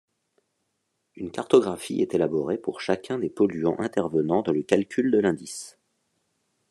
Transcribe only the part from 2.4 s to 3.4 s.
pour chacun des